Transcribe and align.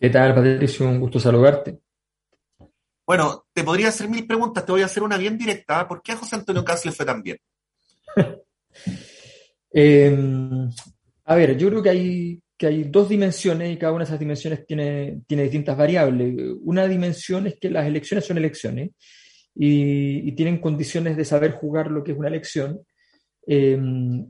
¿Qué 0.00 0.10
tal, 0.10 0.32
Patricio? 0.32 0.88
Un 0.88 1.00
gusto 1.00 1.18
saludarte. 1.18 1.80
Bueno, 3.04 3.46
te 3.52 3.64
podría 3.64 3.88
hacer 3.88 4.08
mil 4.08 4.28
preguntas, 4.28 4.64
te 4.64 4.70
voy 4.70 4.82
a 4.82 4.84
hacer 4.84 5.02
una 5.02 5.16
bien 5.16 5.36
directa. 5.36 5.88
¿Por 5.88 6.02
qué 6.02 6.12
a 6.12 6.16
José 6.16 6.36
Antonio 6.36 6.64
Caz 6.64 6.86
le 6.86 6.92
fue 6.92 7.06
tan 7.06 7.22
bien? 7.22 7.38
Eh, 9.70 10.16
a 11.26 11.34
ver, 11.34 11.58
yo 11.58 11.68
creo 11.68 11.82
que 11.82 11.90
hay, 11.90 12.42
que 12.56 12.66
hay 12.68 12.84
dos 12.84 13.06
dimensiones 13.10 13.70
y 13.70 13.76
cada 13.76 13.92
una 13.92 14.02
de 14.02 14.08
esas 14.08 14.18
dimensiones 14.18 14.64
tiene, 14.64 15.20
tiene 15.26 15.42
distintas 15.42 15.76
variables. 15.76 16.34
Una 16.62 16.86
dimensión 16.88 17.46
es 17.46 17.58
que 17.60 17.68
las 17.68 17.86
elecciones 17.86 18.24
son 18.24 18.38
elecciones 18.38 18.92
y, 19.54 20.26
y 20.26 20.32
tienen 20.32 20.58
condiciones 20.58 21.18
de 21.18 21.24
saber 21.26 21.52
jugar 21.52 21.90
lo 21.90 22.02
que 22.02 22.12
es 22.12 22.18
una 22.18 22.28
elección. 22.28 22.80
Eh, 23.46 23.78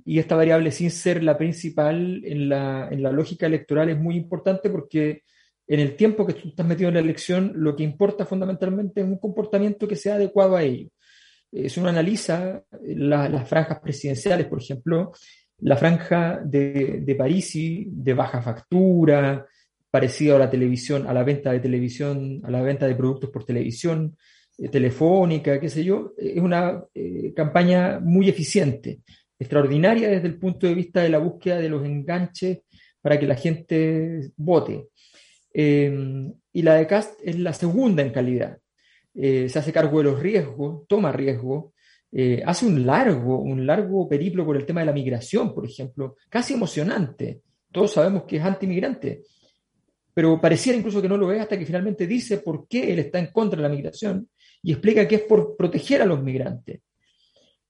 y 0.04 0.18
esta 0.18 0.34
variable, 0.34 0.72
sin 0.72 0.90
ser 0.90 1.22
la 1.22 1.38
principal 1.38 2.20
en 2.24 2.48
la, 2.48 2.88
en 2.90 3.00
la 3.00 3.12
lógica 3.12 3.46
electoral, 3.46 3.90
es 3.90 3.98
muy 3.98 4.16
importante 4.16 4.70
porque 4.70 5.22
en 5.68 5.80
el 5.80 5.96
tiempo 5.96 6.26
que 6.26 6.32
tú 6.32 6.48
estás 6.48 6.66
metido 6.66 6.88
en 6.88 6.94
la 6.94 7.00
elección, 7.00 7.52
lo 7.54 7.76
que 7.76 7.84
importa 7.84 8.24
fundamentalmente 8.24 9.02
es 9.02 9.06
un 9.06 9.18
comportamiento 9.18 9.86
que 9.86 9.96
sea 9.96 10.14
adecuado 10.14 10.56
a 10.56 10.62
ello. 10.62 10.88
Eh, 11.52 11.68
si 11.68 11.78
uno 11.78 11.90
analiza 11.90 12.64
la, 12.82 13.28
las 13.28 13.48
franjas 13.48 13.78
presidenciales, 13.80 14.46
por 14.46 14.60
ejemplo, 14.60 15.12
la 15.60 15.76
franja 15.76 16.40
de, 16.45 17.00
de 17.02 17.14
Parisi, 17.14 17.86
de 17.90 18.14
baja 18.14 18.40
factura, 18.40 19.46
parecido 19.90 20.36
a 20.36 20.38
la 20.38 20.50
televisión, 20.50 21.06
a 21.06 21.12
la 21.12 21.24
venta 21.24 21.52
de 21.52 21.60
televisión, 21.60 22.40
a 22.45 22.50
la 22.50 22.62
venta 22.62 22.87
de 22.87 22.95
productos 22.95 23.30
por 23.30 23.45
televisión, 23.45 24.16
eh, 24.59 24.68
telefónica, 24.68 25.60
qué 25.60 25.68
sé 25.68 25.84
yo, 25.84 26.12
es 26.16 26.40
una 26.40 26.82
eh, 26.95 27.32
campaña 27.34 28.00
muy 28.00 28.28
eficiente, 28.28 29.00
extraordinaria 29.38 30.09
desde 30.09 30.28
el 30.28 30.38
punto 30.38 30.66
de 30.66 30.74
vista 30.74 31.02
de 31.02 31.09
la 31.10 31.18
búsqueda 31.18 31.59
de 31.59 31.68
los 31.68 31.84
enganches 31.84 32.60
para 33.00 33.18
que 33.18 33.26
la 33.26 33.37
gente 33.37 34.30
vote. 34.37 34.88
Eh, 35.60 36.32
y 36.52 36.62
la 36.62 36.74
de 36.74 36.86
Cast 36.86 37.18
es 37.20 37.36
la 37.36 37.52
segunda 37.52 38.00
en 38.00 38.12
calidad. 38.12 38.58
Eh, 39.12 39.48
se 39.48 39.59
hace 39.59 39.73
cargo 39.73 39.98
de 39.98 40.04
los 40.04 40.20
riesgos, 40.20 40.87
toma 40.87 41.10
riesgo, 41.10 41.73
eh, 42.12 42.40
hace 42.46 42.65
un 42.65 42.87
largo, 42.87 43.40
un 43.40 43.66
largo 43.66 44.09
periplo 44.09 44.46
por 44.46 44.56
el 44.56 44.65
tema 44.65 44.80
de 44.80 44.87
la 44.87 44.92
migración, 44.92 45.52
por 45.52 45.66
ejemplo, 45.66 46.15
casi 46.28 46.54
emocionante. 46.54 47.40
Todos 47.73 47.90
sabemos 47.90 48.23
que 48.23 48.37
es 48.37 48.45
antimigrante, 48.45 49.23
pero 50.15 50.40
pareciera 50.40 50.78
incluso 50.78 51.02
que 51.02 51.09
no 51.09 51.16
lo 51.16 51.32
es 51.32 51.40
hasta 51.40 51.59
que 51.59 51.66
finalmente 51.66 52.06
dice 52.06 52.38
por 52.38 52.68
qué 52.68 52.93
él 52.93 53.00
está 53.00 53.18
en 53.18 53.32
contra 53.32 53.56
de 53.56 53.68
la 53.68 53.74
migración 53.74 54.28
y 54.62 54.70
explica 54.70 55.09
que 55.09 55.16
es 55.16 55.22
por 55.22 55.56
proteger 55.56 56.02
a 56.02 56.06
los 56.06 56.22
migrantes. 56.22 56.82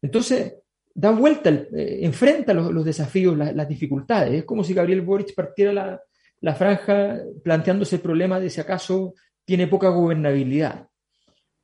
Entonces, 0.02 0.56
da 0.95 1.11
vuelta, 1.11 1.50
enfrenta 1.73 2.52
los, 2.52 2.84
desafíos, 2.84 3.34
la, 3.34 3.50
las 3.52 3.67
dificultades. 3.67 4.34
Es 4.34 4.45
como 4.45 4.62
si 4.62 4.75
Gabriel 4.75 5.00
Boric 5.00 5.34
partiera 5.34 5.73
la, 5.73 6.02
la 6.41 6.55
franja 6.55 7.19
planteándose 7.42 7.97
el 7.97 8.03
problema 8.03 8.39
de 8.41 8.50
si 8.50 8.61
acaso 8.61 9.14
tiene 9.44 9.67
poca 9.67 9.89
gobernabilidad 9.89 10.86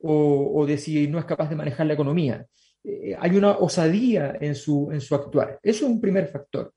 o, 0.00 0.52
o 0.54 0.66
de 0.66 0.78
si 0.78 1.06
no 1.08 1.18
es 1.18 1.24
capaz 1.24 1.48
de 1.48 1.56
manejar 1.56 1.86
la 1.86 1.94
economía. 1.94 2.46
Eh, 2.82 3.16
hay 3.18 3.36
una 3.36 3.52
osadía 3.52 4.36
en 4.40 4.54
su, 4.54 4.90
en 4.92 5.00
su 5.00 5.14
actuar. 5.14 5.58
Eso 5.62 5.86
es 5.86 5.90
un 5.90 6.00
primer 6.00 6.28
factor. 6.28 6.74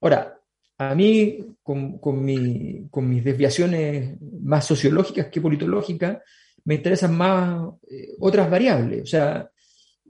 Ahora, 0.00 0.38
a 0.78 0.94
mí, 0.94 1.56
con, 1.62 1.98
con, 1.98 2.24
mi, 2.24 2.88
con 2.90 3.06
mis 3.06 3.22
desviaciones 3.22 4.18
más 4.20 4.64
sociológicas 4.64 5.26
que 5.26 5.40
politológicas, 5.40 6.18
me 6.64 6.76
interesan 6.76 7.14
más 7.14 7.68
eh, 7.90 8.14
otras 8.18 8.50
variables. 8.50 9.02
O 9.02 9.06
sea, 9.06 9.50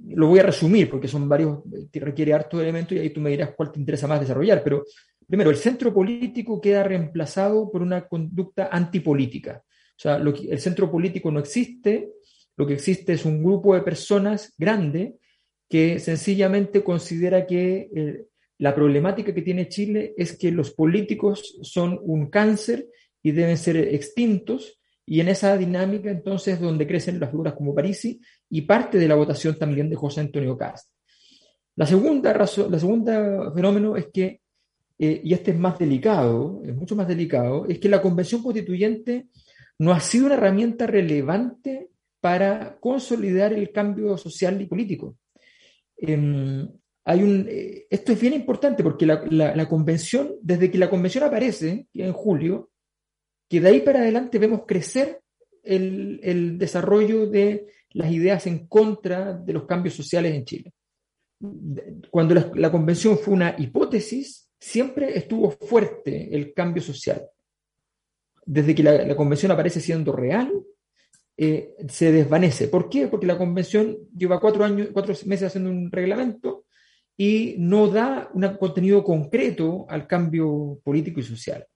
lo 0.06 0.28
voy 0.28 0.38
a 0.38 0.44
resumir 0.44 0.88
porque 0.88 1.08
son 1.08 1.28
varios, 1.28 1.58
requiere 1.92 2.32
harto 2.32 2.60
elementos 2.60 2.97
y 2.97 3.00
ahí 3.00 3.10
tú 3.10 3.20
me 3.20 3.30
dirás 3.30 3.50
cuál 3.56 3.72
te 3.72 3.80
interesa 3.80 4.06
más 4.06 4.20
desarrollar, 4.20 4.62
pero 4.62 4.84
primero, 5.31 5.50
el 5.50 5.56
centro 5.56 5.95
político 5.95 6.61
queda 6.61 6.83
reemplazado 6.83 7.70
por 7.70 7.83
una 7.83 8.09
conducta 8.09 8.69
antipolítica. 8.70 9.62
O 9.64 10.03
sea, 10.03 10.17
el 10.17 10.59
centro 10.59 10.91
político 10.91 11.31
no 11.31 11.39
existe, 11.39 12.11
lo 12.56 12.67
que 12.67 12.75
existe 12.75 13.12
es 13.12 13.25
un 13.25 13.42
grupo 13.42 13.75
de 13.75 13.83
personas 13.83 14.53
grande 14.59 15.14
que 15.69 16.00
sencillamente 16.00 16.82
considera 16.82 17.47
que 17.47 17.88
eh, 17.94 18.25
la 18.59 18.75
problemática 18.75 19.32
que 19.32 19.43
tiene 19.43 19.69
Chile 19.69 20.15
es 20.16 20.37
que 20.37 20.50
los 20.50 20.72
políticos 20.72 21.59
son 21.62 21.99
un 22.03 22.28
cáncer 22.28 22.88
y 23.22 23.31
deben 23.31 23.56
ser 23.56 23.77
extintos, 23.77 24.81
y 25.06 25.21
en 25.21 25.28
esa 25.28 25.56
dinámica 25.56 26.10
entonces 26.10 26.60
donde 26.60 26.87
crecen 26.87 27.21
las 27.21 27.31
figuras 27.31 27.54
como 27.54 27.75
Parisi 27.75 28.21
y 28.49 28.62
parte 28.62 28.99
de 28.99 29.09
la 29.09 29.15
votación 29.15 29.56
también 29.56 29.88
de 29.88 29.97
José 29.97 30.21
Antonio 30.22 30.56
Cast. 30.56 30.91
La 31.77 31.87
segunda 31.87 32.33
razón, 32.33 32.71
la 32.71 32.78
segunda 32.78 33.53
fenómeno 33.54 33.97
es 33.97 34.09
que 34.12 34.41
eh, 35.03 35.22
y 35.25 35.33
este 35.33 35.53
es 35.53 35.59
más 35.59 35.78
delicado, 35.78 36.61
es 36.62 36.77
mucho 36.77 36.94
más 36.94 37.09
delicado, 37.09 37.66
es 37.66 37.78
que 37.78 37.88
la 37.88 38.03
convención 38.03 38.43
constituyente 38.43 39.28
no 39.78 39.93
ha 39.93 40.00
sido 40.00 40.27
una 40.27 40.34
herramienta 40.34 40.87
relevante 40.87 41.88
para 42.21 42.78
consolidar 42.78 43.55
el 43.55 43.72
cambio 43.72 44.19
social 44.19 44.60
y 44.60 44.66
político. 44.66 45.16
Eh, 45.97 46.69
hay 47.06 47.22
un, 47.22 47.47
eh, 47.49 47.87
esto 47.89 48.12
es 48.12 48.21
bien 48.21 48.34
importante 48.34 48.83
porque 48.83 49.06
la, 49.06 49.25
la, 49.31 49.66
convención, 49.66 50.34
desde 50.43 50.71
que 50.71 50.77
la 50.77 50.91
convención 50.91 51.25
aparece 51.25 51.87
en 51.94 52.12
julio, 52.12 52.71
que 53.49 53.59
de 53.59 53.69
ahí 53.71 53.81
para 53.81 54.00
adelante 54.00 54.39
vemos 54.39 54.65
crecer 54.66 55.22
el, 55.62 56.21
el 56.22 56.59
desarrollo 56.59 57.27
de 57.27 57.69
las 57.93 58.12
ideas 58.12 58.47
en 58.47 58.66
contra 58.66 59.33
de 59.33 59.53
los 59.55 59.65
cambios 59.65 59.94
sociales 59.94 60.34
en 60.34 60.44
Chile. 60.44 60.75
Cuando 62.10 62.34
la 62.55 62.71
convención 62.71 63.16
fue 63.16 63.33
una 63.33 63.56
hipótesis, 63.56 64.50
siempre 64.60 65.16
estuvo 65.16 65.50
fuerte 65.50 66.34
el 66.37 66.53
cambio 66.53 66.82
social. 66.82 67.22
Desde 68.44 68.75
que 68.75 68.82
la, 68.82 69.16
convención 69.16 69.50
aparece 69.50 69.81
siendo 69.81 70.12
real, 70.12 70.53
eh, 71.37 71.75
se 71.88 72.12
desvanece. 72.12 72.69
¿Por 72.69 72.91
qué? 72.91 73.09
Porque 73.09 73.26
la 73.26 73.38
convención 73.38 73.97
lleva 74.15 74.41
cuatro, 74.41 74.65
años, 74.65 74.88
cuatro 74.93 75.15
meses 75.25 75.48
haciendo 75.48 75.71
un 75.71 75.91
reglamento 75.91 76.66
y 77.16 77.54
no 77.59 77.88
da 77.88 78.31
un 78.34 78.47
contenido 78.56 79.03
concreto 79.03 79.87
al 79.88 80.06
cambio 80.06 80.81
político 80.84 81.21
y 81.21 81.22
social. 81.22 81.66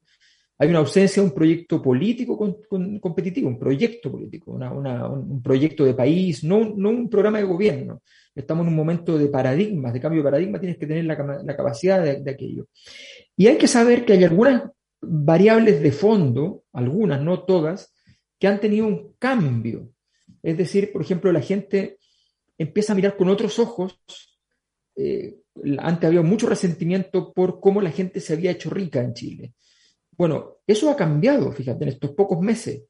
Hay 0.59 0.69
una 0.69 0.78
ausencia 0.81 1.22
de 1.22 1.28
un 1.28 1.34
proyecto 1.34 1.83
político 1.83 2.39
competitivo, 3.01 3.49
un 3.49 3.59
proyecto 3.59 4.11
político, 4.11 4.53
un 4.53 5.43
proyecto 5.43 5.84
de 5.84 5.95
país, 5.95 6.45
no 6.45 6.59
un 6.59 7.11
programa 7.11 7.39
de 7.39 7.45
gobierno 7.45 8.03
estamos 8.34 8.67
en 8.67 8.72
un 8.72 8.77
momento 8.77 9.17
de 9.19 9.28
paradigmas, 9.28 9.93
de 9.93 10.00
cambio 10.00 10.22
de 10.22 10.31
paradigma, 10.31 10.61
tienes 10.61 10.78
que 10.78 10.87
tener 10.87 11.05
la, 11.05 11.56
capacidad 11.56 12.03
de, 12.03 12.21
de, 12.21 12.31
aquello. 12.31 12.67
Y 13.37 13.47
hay 13.47 13.56
que 13.56 13.69
saber 13.69 14.05
que 14.05 14.15
hay 14.15 14.25
algunas 14.25 14.71
variables 15.00 15.81
de 15.83 15.93
fondo, 15.93 16.65
algunas, 16.72 17.21
no 17.21 17.45
todas, 17.45 17.95
que 18.39 18.47
han 18.47 18.61
tenido 18.61 18.87
un 18.87 19.15
cambio. 19.19 19.91
Es 20.43 20.56
decir, 20.56 20.93
por 20.93 21.03
ejemplo, 21.03 21.33
la 21.33 21.41
gente 21.41 21.99
empieza 22.59 22.93
a 22.93 22.97
mirar 22.97 23.17
con 23.17 23.28
otros 23.28 23.59
ojos. 23.59 23.99
Eh, 24.97 25.37
antes 25.78 26.06
había 26.06 26.22
mucho 26.22 26.49
resentimiento 26.49 27.33
por 27.33 27.61
cómo 27.61 27.81
la 27.81 27.91
gente 27.91 28.21
se 28.21 28.33
había 28.33 28.51
hecho 28.51 28.71
rica 28.71 29.01
en 29.01 29.15
Chile. 29.15 29.55
Bueno, 30.16 30.59
eso 30.66 30.91
ha 30.91 30.97
cambiado, 30.97 31.51
fíjate, 31.53 31.84
en 31.84 31.91
estos 31.91 32.12
pocos 32.12 32.41
meses 32.41 32.84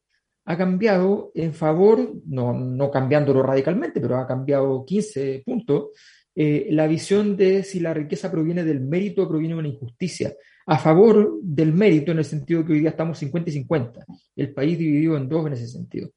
ha 0.44 0.56
cambiado 0.56 1.32
en 1.34 1.54
favor, 1.54 2.12
no, 2.26 2.52
no 2.52 2.90
cambiándolo 2.90 3.42
radicalmente, 3.42 4.00
pero 4.00 4.16
ha 4.16 4.26
cambiado 4.26 4.84
15 4.84 5.42
puntos, 5.44 5.90
eh, 6.34 6.68
la 6.70 6.86
visión 6.86 7.36
de 7.36 7.62
si 7.62 7.80
la 7.80 7.94
riqueza 7.94 8.30
proviene 8.30 8.64
del 8.64 8.80
mérito 8.80 9.22
o 9.22 9.28
proviene 9.28 9.54
de 9.54 9.60
una 9.60 9.68
injusticia, 9.68 10.34
a 10.66 10.78
favor 10.78 11.38
del 11.42 11.72
mérito 11.72 12.12
en 12.12 12.18
el 12.18 12.24
sentido 12.24 12.64
que 12.64 12.72
hoy 12.72 12.80
día 12.80 12.90
estamos 12.90 13.18
50 13.18 13.50
y 13.50 13.52
50, 13.54 14.04
el 14.36 14.52
país 14.52 14.78
dividido 14.78 15.16
en 15.16 15.28
dos 15.28 15.46
en 15.46 15.52
ese 15.52 15.68
sentido. 15.68 16.10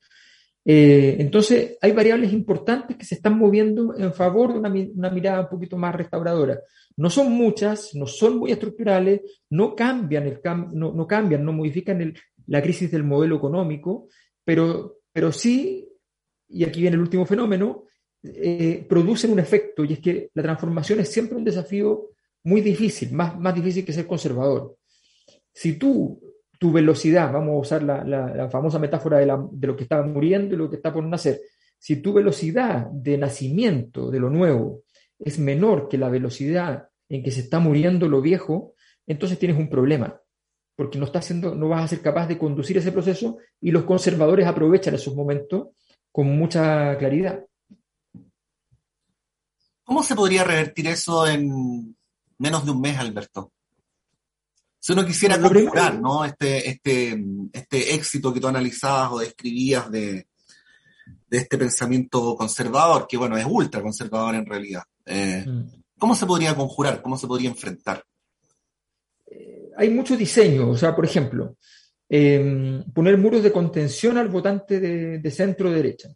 Eh, 0.69 1.15
entonces, 1.19 1.77
hay 1.81 1.93
variables 1.93 2.33
importantes 2.33 2.97
que 2.97 3.05
se 3.05 3.15
están 3.15 3.37
moviendo 3.37 3.95
en 3.97 4.13
favor 4.13 4.51
de 4.51 4.59
una, 4.59 4.69
una, 4.69 5.09
mirada 5.09 5.41
un 5.41 5.49
poquito 5.49 5.77
más 5.77 5.95
restauradora. 5.95 6.59
No 6.97 7.09
son 7.09 7.31
muchas, 7.31 7.91
no 7.95 8.05
son 8.05 8.37
muy 8.37 8.51
estructurales, 8.51 9.21
no 9.49 9.75
cambian, 9.75 10.27
el 10.27 10.41
no, 10.73 10.91
no 10.91 11.07
cambian, 11.07 11.45
no 11.45 11.53
modifican 11.53 12.01
el, 12.01 12.15
la 12.47 12.61
crisis 12.61 12.91
del 12.91 13.03
modelo 13.03 13.35
económico, 13.35 14.07
pero, 14.43 14.99
pero 15.11 15.31
sí, 15.31 15.87
y 16.49 16.63
aquí 16.63 16.81
viene 16.81 16.95
el 16.95 17.01
último 17.01 17.25
fenómeno, 17.25 17.85
eh, 18.23 18.85
producen 18.87 19.31
un 19.31 19.39
efecto, 19.39 19.83
y 19.83 19.93
es 19.93 19.99
que 19.99 20.29
la 20.33 20.43
transformación 20.43 20.99
es 20.99 21.09
siempre 21.09 21.37
un 21.37 21.43
desafío 21.43 22.09
muy 22.43 22.61
difícil, 22.61 23.11
más, 23.11 23.37
más 23.37 23.53
difícil 23.53 23.85
que 23.85 23.93
ser 23.93 24.07
conservador. 24.07 24.77
Si 25.53 25.73
tú, 25.73 26.19
tu 26.57 26.71
velocidad, 26.71 27.31
vamos 27.31 27.55
a 27.55 27.59
usar 27.59 27.83
la, 27.83 28.03
la, 28.03 28.33
la 28.33 28.49
famosa 28.49 28.79
metáfora 28.79 29.17
de, 29.17 29.25
la, 29.25 29.45
de, 29.51 29.67
lo 29.67 29.75
que 29.75 29.83
está 29.83 30.01
muriendo 30.03 30.55
y 30.55 30.57
lo 30.57 30.69
que 30.69 30.77
está 30.77 30.93
por 30.93 31.03
nacer, 31.03 31.41
si 31.77 32.01
tu 32.01 32.13
velocidad 32.13 32.87
de 32.91 33.17
nacimiento 33.17 34.09
de 34.09 34.19
lo 34.19 34.29
nuevo 34.29 34.83
es 35.19 35.37
menor 35.37 35.87
que 35.89 35.97
la 35.97 36.09
velocidad 36.09 36.87
en 37.09 37.23
que 37.23 37.31
se 37.31 37.41
está 37.41 37.59
muriendo 37.59 38.07
lo 38.07 38.21
viejo, 38.21 38.73
entonces 39.05 39.37
tienes 39.37 39.57
un 39.57 39.69
problema 39.69 40.19
porque 40.77 40.99
no, 40.99 41.05
está 41.05 41.19
haciendo, 41.19 41.55
no 41.55 41.69
vas 41.69 41.83
a 41.83 41.87
ser 41.87 42.01
capaz 42.01 42.27
de 42.27 42.37
conducir 42.37 42.77
ese 42.77 42.91
proceso 42.91 43.39
y 43.59 43.71
los 43.71 43.83
conservadores 43.83 44.45
aprovechan 44.45 44.93
esos 44.93 45.15
momentos 45.15 45.69
con 46.11 46.27
mucha 46.37 46.95
claridad. 46.99 47.43
¿Cómo 49.83 50.03
se 50.03 50.15
podría 50.15 50.43
revertir 50.43 50.87
eso 50.87 51.27
en 51.27 51.97
menos 52.37 52.63
de 52.63 52.71
un 52.71 52.79
mes, 52.79 52.95
Alberto? 52.99 53.51
Si 54.79 54.93
uno 54.93 55.03
quisiera 55.03 55.41
conjurar, 55.41 55.99
¿no? 55.99 56.23
Este, 56.23 56.69
este, 56.69 57.25
este 57.51 57.95
éxito 57.95 58.31
que 58.31 58.39
tú 58.39 58.47
analizabas 58.47 59.13
o 59.13 59.19
describías 59.19 59.89
de, 59.89 60.27
de 61.27 61.37
este 61.37 61.57
pensamiento 61.57 62.35
conservador, 62.35 63.07
que 63.07 63.17
bueno, 63.17 63.35
es 63.35 63.45
ultra 63.49 63.81
conservador 63.81 64.35
en 64.35 64.45
realidad. 64.45 64.83
Eh, 65.07 65.43
mm. 65.47 65.81
¿Cómo 65.97 66.13
se 66.13 66.27
podría 66.27 66.55
conjurar? 66.55 67.01
¿Cómo 67.01 67.17
se 67.17 67.25
podría 67.25 67.49
enfrentar? 67.49 68.03
Hay 69.77 69.89
mucho 69.91 70.17
diseño, 70.17 70.69
o 70.71 70.75
sea, 70.75 70.95
por 70.95 71.05
ejemplo, 71.05 71.57
em, 72.09 72.83
poner 72.91 73.17
muros 73.17 73.43
de 73.43 73.51
contención 73.51 74.17
al 74.17 74.27
votante 74.27 74.79
de, 74.79 75.31
centro 75.31 75.71
derecha. 75.71 76.09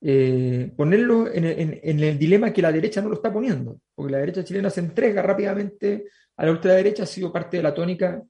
Eh, 0.00 0.72
ponerlo 0.76 1.32
en, 1.32 1.44
el 1.44 2.18
dilema 2.18 2.52
que 2.52 2.60
la 2.60 2.72
derecha 2.72 3.00
no 3.00 3.08
lo 3.08 3.14
está 3.14 3.32
poniendo, 3.32 3.78
porque 3.94 4.12
la 4.12 4.18
derecha 4.18 4.42
chilena 4.42 4.68
se 4.68 4.80
entrega 4.80 5.22
rápidamente 5.22 6.06
a 6.36 6.44
la 6.44 6.50
ultraderecha, 6.50 7.04
ha 7.04 7.06
sido 7.06 7.32
parte 7.32 7.58
de 7.58 7.62
la 7.62 7.72
tónica 7.72 8.20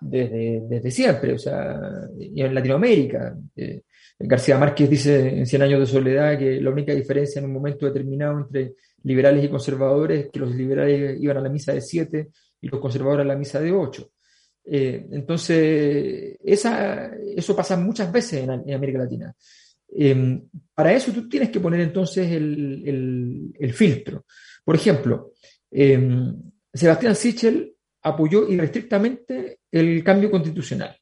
desde, 0.00 0.90
siempre, 0.90 1.34
o 1.34 1.38
sea, 1.38 1.78
y 2.18 2.42
en 2.42 2.54
Latinoamérica. 2.54 3.36
Eh, 3.54 3.82
García 4.18 4.58
Márquez 4.58 4.90
dice 4.90 5.38
en 5.38 5.46
Cien 5.46 5.62
años 5.62 5.80
de 5.80 5.86
soledad 5.86 6.38
que 6.38 6.60
la 6.60 6.70
única 6.70 6.92
diferencia 6.92 7.38
en 7.38 7.46
un 7.46 7.52
momento 7.52 7.86
determinado 7.86 8.40
entre 8.40 8.74
liberales 9.04 9.44
y 9.44 9.48
conservadores 9.48 10.26
es 10.26 10.30
que 10.30 10.40
los 10.40 10.54
liberales 10.54 11.18
iban 11.20 11.36
a 11.36 11.40
la 11.40 11.48
misa 11.48 11.72
de 11.72 11.80
siete 11.80 12.28
y 12.60 12.68
los 12.68 12.80
conservadores 12.80 13.24
a 13.24 13.28
la 13.28 13.36
misa 13.36 13.60
de 13.60 13.72
ocho. 13.72 14.10
Eh, 14.64 15.06
entonces, 15.12 16.36
esa, 16.44 17.12
eso 17.16 17.56
pasa 17.56 17.76
muchas 17.76 18.12
veces 18.12 18.44
en, 18.44 18.72
América 18.72 18.98
Latina. 18.98 19.34
Eh, 19.92 20.42
para 20.74 20.92
eso 20.92 21.12
tú 21.12 21.28
tienes 21.28 21.50
que 21.50 21.60
poner 21.60 21.80
entonces 21.80 22.30
el, 22.30 23.52
el 23.58 23.72
filtro. 23.72 24.24
Por 24.64 24.76
ejemplo, 24.76 25.32
Sebastián 26.72 27.16
Sichel 27.16 27.74
apoyó 28.02 28.48
irrestrictamente 28.48 29.60
el 29.70 30.02
cambio 30.04 30.30
constitucional. 30.30 30.96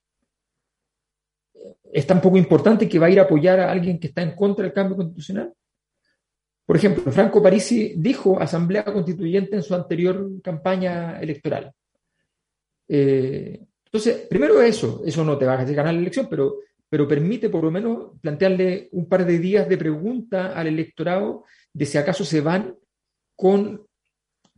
¿Es 1.93 2.06
tan 2.06 2.20
poco 2.20 2.37
importante 2.37 2.88
que 2.88 2.99
va 2.99 3.06
a 3.06 3.10
ir 3.10 3.20
a 3.20 3.25
apoyar 3.25 3.60
a 3.60 3.70
alguien 3.70 3.99
que 3.99 4.08
está 4.08 4.22
en 4.22 4.34
contra 4.34 4.64
del 4.64 4.72
cambio 4.72 4.96
constitucional? 4.96 5.52
Por 6.69 6.76
ejemplo, 6.76 7.11
Franco 7.11 7.43
Parisi 7.43 7.94
dijo 7.97 8.38
Asamblea 8.38 8.85
Constituyente 8.85 9.56
en 9.56 9.62
su 9.62 9.75
anterior 9.75 10.29
campaña 10.43 11.19
electoral. 11.19 11.73
Eh, 12.87 13.65
entonces, 13.87 14.26
primero 14.29 14.61
eso, 14.61 15.00
eso 15.03 15.25
no 15.25 15.38
te 15.38 15.47
va 15.47 15.55
a 15.55 15.65
ganar 15.65 15.94
la 15.94 16.00
elección, 16.00 16.26
pero, 16.29 16.56
pero 16.87 17.09
permite 17.09 17.49
por 17.49 17.65
lo 17.65 17.70
menos 17.70 18.11
plantearle 18.20 18.91
un 18.93 19.09
par 19.09 19.25
de 19.25 19.38
días 19.38 19.67
de 19.67 19.79
pregunta 19.79 20.53
al 20.53 20.67
electorado 20.67 21.44
de 21.73 21.87
si 21.87 21.97
acaso 21.97 22.23
se 22.23 22.43
van 22.43 22.76
con 23.35 23.88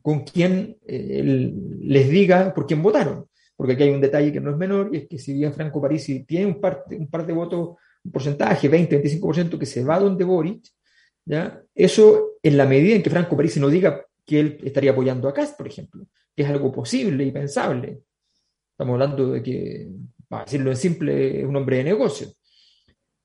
con 0.03 0.25
quien 0.25 0.79
eh, 0.89 1.53
les 1.83 2.09
diga 2.11 2.53
por 2.53 2.67
quién 2.67 2.83
votaron. 2.83 3.27
Porque 3.55 3.75
aquí 3.75 3.85
hay 3.85 3.91
un 3.91 4.01
detalle 4.01 4.33
que 4.33 4.41
no 4.41 4.51
es 4.51 4.57
menor, 4.57 4.91
y 4.93 4.97
es 4.97 5.07
que 5.07 5.17
si 5.17 5.33
bien 5.35 5.53
Franco 5.53 5.81
Parisi 5.81 6.25
tiene 6.25 6.47
un 6.47 6.61
par, 6.61 6.87
un 6.91 7.09
par 7.09 7.25
de 7.25 7.33
votos, 7.33 7.77
un 8.03 8.11
porcentaje, 8.11 8.69
20, 8.69 9.01
25%, 9.01 9.59
que 9.59 9.67
se 9.67 9.85
va 9.85 10.01
donde 10.01 10.25
Boric, 10.25 10.65
¿ya? 11.31 11.63
eso 11.75 12.39
en 12.43 12.57
la 12.57 12.67
medida 12.67 12.97
en 12.97 13.03
que 13.03 13.11
Franco 13.11 13.37
Parisi 13.37 13.61
no 13.61 13.69
diga 13.69 14.05
que 14.27 14.41
él 14.41 14.59
estaría 14.65 14.91
apoyando 14.91 15.29
a 15.29 15.35
Cast, 15.35 15.57
por 15.57 15.67
ejemplo, 15.67 16.07
que 16.35 16.43
es 16.43 16.49
algo 16.49 16.73
posible 16.73 17.25
y 17.25 17.31
pensable. 17.31 18.01
Estamos 18.73 18.95
hablando 18.95 19.33
de 19.33 19.43
que, 19.43 19.89
para 20.29 20.45
decirlo 20.45 20.71
en 20.71 20.77
simple, 20.77 21.41
es 21.41 21.47
un 21.47 21.57
hombre 21.57 21.79
de 21.79 21.85
negocio. 21.85 22.29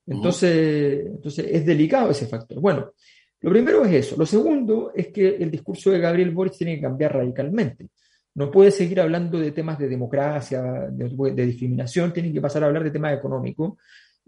Entonces, 0.06 1.06
entonces 1.06 1.46
es 1.50 1.66
delicado 1.66 2.10
ese 2.10 2.26
factor. 2.26 2.60
Bueno, 2.60 2.92
lo 3.40 3.50
primero 3.50 3.84
es 3.84 3.92
eso. 3.92 4.16
Lo 4.16 4.26
segundo 4.26 4.92
es 4.94 5.08
que 5.08 5.36
el 5.36 5.50
discurso 5.50 5.90
de 5.90 5.98
Gabriel 5.98 6.30
Boric 6.30 6.56
tiene 6.56 6.76
que 6.76 6.82
cambiar 6.82 7.14
radicalmente. 7.14 7.88
No 8.34 8.50
puede 8.50 8.70
seguir 8.70 9.00
hablando 9.00 9.38
de 9.38 9.52
temas 9.52 9.78
de 9.78 9.88
democracia, 9.88 10.62
de, 10.90 11.46
discriminación, 11.46 12.12
tiene 12.12 12.32
que 12.32 12.40
pasar 12.40 12.62
a 12.62 12.66
hablar 12.66 12.84
de 12.84 12.90
temas 12.90 13.16
económicos, 13.16 13.78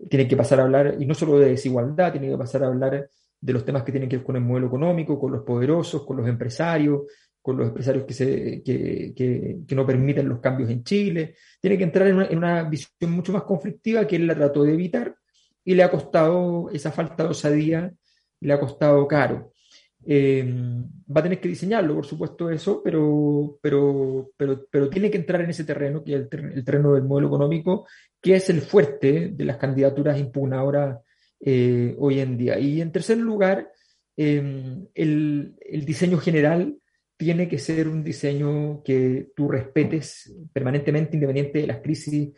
tiene 0.09 0.27
que 0.27 0.37
pasar 0.37 0.61
a 0.61 0.63
hablar, 0.63 0.97
y 0.99 1.05
no 1.05 1.15
solo 1.15 1.39
de 1.39 1.51
desigualdad, 1.51 2.13
tiene 2.13 2.31
que 2.31 2.39
pasar 2.39 2.65
a 2.65 2.69
hablar 2.69 3.09
de 3.41 3.53
los 3.53 3.65
temas 3.65 3.83
que 3.83 3.93
tienen 3.93 4.09
que 4.09 4.17
ver 4.17 4.27
con 4.27 4.37
el 4.37 4.43
modelo 4.43 4.67
económico, 4.67 5.19
con 5.19 5.33
los 5.33 5.43
poderosos, 5.43 6.05
con 6.05 6.17
los 6.17 6.29
empresarios, 6.29 7.03
con 7.41 7.57
los 7.57 7.69
empresarios 7.69 8.05
que, 8.05 8.15
se, 8.15 8.63
que, 8.63 9.75
no 9.75 9.87
permiten 9.87 10.29
los 10.29 10.41
cambios 10.41 10.71
en 10.71 10.83
Chile. 10.85 11.37
Tiene 11.61 11.79
que 11.79 11.85
entrar 11.85 12.09
en 12.09 12.37
una, 12.37 12.65
visión 12.65 13.11
mucho 13.11 13.33
más 13.33 13.45
conflictiva 13.45 14.07
que 14.07 14.17
él 14.17 14.27
la 14.27 14.35
trató 14.35 14.65
de 14.65 14.75
evitar 14.75 15.15
y 15.65 15.75
le 15.75 15.83
ha 15.83 15.91
costado 15.91 16.71
esa 16.71 16.91
falta 16.93 17.25
de 17.25 17.31
osadía 17.31 17.93
le 18.41 18.53
ha 18.53 18.61
costado 18.61 19.07
caro. 19.07 19.53
Eh, 20.07 20.45
va 21.15 21.21
a 21.21 21.23
tener 21.23 21.41
que 21.41 21.49
diseñarlo, 21.49 21.95
por 21.95 22.07
supuesto, 22.07 22.51
eso, 22.51 22.81
pero, 22.83 23.59
pero, 23.61 24.31
pero, 24.37 24.67
pero 24.71 24.89
tiene 24.89 25.11
que 25.11 25.19
entrar 25.19 25.41
en 25.43 25.51
ese 25.51 25.65
terreno, 25.65 26.03
que 26.05 26.15
es 26.15 26.21
el, 26.21 26.65
terreno 26.65 26.95
del 26.95 27.05
modelo 27.05 27.29
económico, 27.29 27.87
que 28.21 28.37
es 28.37 28.49
el 28.51 28.61
fuerte 28.61 29.31
de 29.35 29.45
las 29.45 29.57
candidaturas 29.57 30.19
impugnadoras 30.19 30.99
eh, 31.41 31.95
hoy 31.99 32.21
en 32.21 32.37
día. 32.37 32.59
Y 32.59 32.81
en 32.81 32.93
tercer 32.93 33.19
lugar, 33.19 33.71
eh, 34.17 34.87
el, 34.95 35.55
el, 35.61 35.85
diseño 35.85 36.19
general 36.19 36.77
tiene 37.17 37.49
que 37.49 37.59
ser 37.59 37.89
un 37.89 38.03
diseño 38.03 38.83
que 38.83 39.29
tú 39.35 39.49
respetes 39.49 40.35
permanentemente, 40.53 41.17
independiente 41.17 41.61
de 41.61 41.67
las 41.67 41.81
crisis 41.81 42.31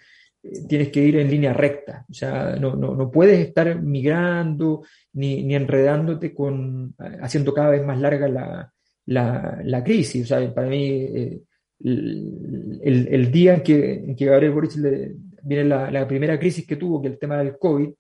tienes 0.69 0.89
que 0.89 1.03
ir 1.03 1.17
en 1.17 1.31
línea 1.31 1.53
recta. 1.53 2.07
O 2.09 2.15
sea, 2.15 2.57
no, 2.57 2.75
no, 2.75 2.95
no 2.95 3.11
puedes 3.11 3.39
estar 3.47 3.81
migrando 3.81 4.83
ni, 5.13 5.43
ni, 5.43 5.55
enredándote 5.55 6.35
con, 6.35 6.95
haciendo 7.21 7.53
cada 7.53 7.71
vez 7.71 7.85
más 7.85 8.01
larga 8.01 8.29
la, 8.29 8.73
la, 9.07 9.61
la 9.63 9.85
crisis. 9.85 10.25
O 10.25 10.27
sea, 10.27 10.55
para 10.55 10.69
mí, 10.69 10.89
eh, 10.89 11.41
el, 11.83 13.09
el, 13.11 13.31
día 13.31 13.55
en 13.55 13.63
que, 13.63 14.15
que 14.17 14.27
Gabriel 14.27 14.53
Boric 14.53 14.77
le, 14.77 15.15
viene 15.43 15.65
la, 15.65 15.91
la, 15.91 16.07
primera 16.07 16.39
crisis 16.39 16.67
que 16.67 16.77
tuvo, 16.77 17.01
que 17.01 17.09
el 17.09 17.19
tema 17.19 17.39
del 17.39 17.59
COVID, 17.59 17.91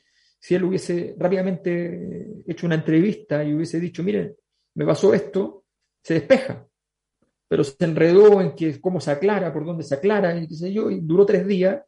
si 0.41 0.55
él 0.55 0.65
hubiese 0.65 1.15
rápidamente 1.19 2.43
hecho 2.47 2.67
una 2.67 2.77
entrevista 2.77 3.45
y 3.45 3.55
hubiese 3.55 3.79
dicho, 3.79 4.03
miren, 4.03 4.35
me 4.75 4.87
pasó 4.87 5.15
esto, 5.15 5.65
se 6.03 6.15
despeja. 6.15 6.67
Pero 7.47 7.63
se 7.63 7.85
enredó 7.85 8.41
en 8.41 8.55
que 8.55 8.81
cómo 8.81 9.01
se 9.01 9.11
aclara, 9.11 9.53
por 9.53 9.67
dónde 9.67 9.85
se 9.85 9.95
aclara, 9.95 10.37
y 10.37 10.49
qué 10.49 10.55
sé 10.55 10.73
yo, 10.73 10.91
y 10.91 11.01
duró 11.01 11.27
tres 11.27 11.47
días 11.47 11.83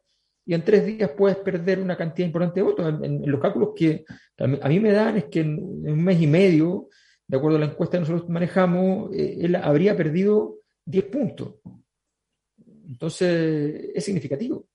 y 0.45 0.53
en 0.53 0.63
tres 0.63 0.85
días 0.85 1.11
puedes 1.11 1.37
perder 1.37 1.79
una 1.79 1.95
cantidad 1.95 2.27
importante 2.27 2.59
de 2.59 2.63
votos. 2.63 3.01
En, 3.01 3.29
los 3.29 3.41
cálculos 3.41 3.69
que 3.75 4.03
a 4.37 4.69
mí, 4.69 4.79
me 4.79 4.91
dan 4.91 5.17
es 5.17 5.25
que 5.25 5.39
en, 5.39 5.57
un 5.59 6.03
mes 6.03 6.21
y 6.21 6.27
medio, 6.27 6.89
de 7.27 7.37
acuerdo 7.37 7.57
a 7.57 7.61
la 7.61 7.67
encuesta 7.67 7.97
que 7.97 8.01
nosotros 8.01 8.29
manejamos, 8.29 9.13
eh, 9.13 9.37
él 9.41 9.55
habría 9.55 9.95
perdido 9.95 10.57
10 10.85 11.05
puntos. 11.05 11.55
Entonces, 12.87 13.91
es 13.95 14.03
significativo. 14.03 14.67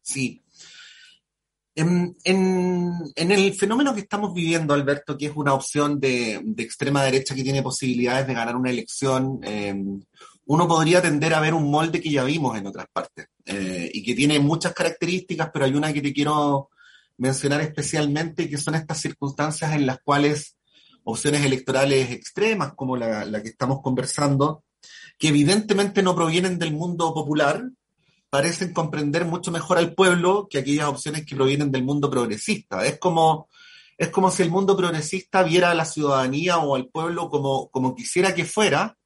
Sí. 0.00 0.42
En, 1.80 2.16
el 3.16 3.54
fenómeno 3.54 3.94
que 3.94 4.00
estamos 4.00 4.34
viviendo, 4.34 4.74
Alberto, 4.74 5.16
que 5.16 5.26
es 5.26 5.32
una 5.36 5.54
opción 5.54 6.00
de, 6.00 6.34
extrema 6.56 7.04
derecha 7.04 7.36
que 7.36 7.44
tiene 7.44 7.62
posibilidades 7.62 8.26
de 8.26 8.34
ganar 8.34 8.56
una 8.56 8.70
elección, 8.70 9.38
eh, 9.44 9.76
uno 10.46 10.66
podría 10.66 11.00
tender 11.00 11.34
a 11.34 11.40
ver 11.40 11.54
un 11.54 11.70
molde 11.70 12.00
que 12.00 12.10
ya 12.10 12.24
vimos 12.24 12.58
en 12.58 12.66
otras 12.66 12.86
partes 12.92 13.28
eh, 13.44 13.88
y 13.94 14.02
que 14.02 14.16
tiene 14.16 14.40
muchas 14.40 14.74
características, 14.74 15.50
pero 15.52 15.66
hay 15.66 15.74
una 15.74 15.92
que 15.92 16.02
te 16.02 16.12
quiero 16.12 16.70
mencionar 17.16 17.60
especialmente, 17.60 18.50
que 18.50 18.58
son 18.58 18.74
estas 18.74 19.00
circunstancias 19.00 19.72
en 19.72 19.86
las 19.86 20.00
cuales 20.00 20.56
opciones 21.04 21.44
electorales 21.44 22.10
extremas, 22.10 22.72
como 22.74 22.96
la 22.96 23.40
que 23.40 23.50
estamos 23.50 23.82
conversando, 23.82 24.64
que 25.16 25.28
evidentemente 25.28 26.02
no 26.02 26.16
provienen 26.16 26.58
del 26.58 26.72
mundo 26.72 27.14
popular, 27.14 27.62
parecen 28.30 28.72
comprender 28.72 29.24
mucho 29.24 29.50
mejor 29.50 29.78
al 29.78 29.94
pueblo 29.94 30.48
que 30.50 30.58
aquellas 30.58 30.88
opciones 30.88 31.24
que 31.24 31.36
provienen 31.36 31.70
del 31.70 31.84
mundo 31.84 32.10
progresista. 32.10 32.84
Es 32.86 32.98
como, 32.98 33.48
es 33.96 34.08
como 34.10 34.30
si 34.30 34.42
el 34.42 34.50
mundo 34.50 34.76
progresista 34.76 35.42
viera 35.42 35.70
a 35.70 35.74
la 35.74 35.84
ciudadanía 35.84 36.58
o 36.58 36.74
al 36.74 36.88
pueblo 36.88 37.30
como, 37.30 37.68
como 37.70 37.94
quisiera 37.94 38.34
que 38.34 38.44
fuera, 38.44 38.96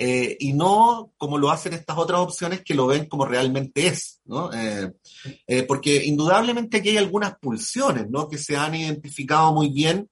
eh, 0.00 0.36
y 0.38 0.52
no 0.52 1.12
como 1.16 1.38
lo 1.38 1.50
hacen 1.50 1.72
estas 1.72 1.98
otras 1.98 2.20
opciones 2.20 2.62
que 2.62 2.74
lo 2.74 2.86
ven 2.86 3.06
como 3.06 3.24
realmente 3.24 3.88
es, 3.88 4.20
¿no? 4.26 4.52
Eh, 4.52 4.92
eh, 5.48 5.64
porque 5.64 6.04
indudablemente 6.04 6.76
aquí 6.76 6.90
hay 6.90 6.98
algunas 6.98 7.36
pulsiones, 7.38 8.08
¿no? 8.08 8.28
Que 8.28 8.38
se 8.38 8.56
han 8.56 8.76
identificado 8.76 9.52
muy 9.52 9.70
bien 9.70 10.08